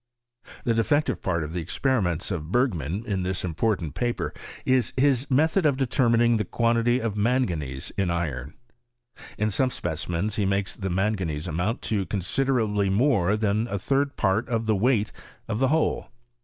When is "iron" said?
8.09-8.55